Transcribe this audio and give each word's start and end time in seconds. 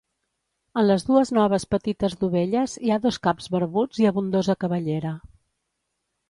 En 0.81 0.85
les 0.85 1.03
dues 1.09 1.31
noves 1.37 1.65
petites 1.73 2.15
dovelles 2.23 2.73
hi 2.87 2.95
ha 2.95 2.97
dos 3.03 3.21
caps 3.29 3.49
barbuts 3.57 4.01
i 4.05 4.09
abundosa 4.13 4.57
cabellera. 4.65 5.15